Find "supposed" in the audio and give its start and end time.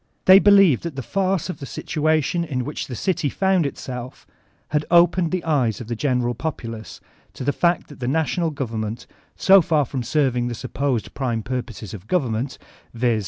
10.55-11.13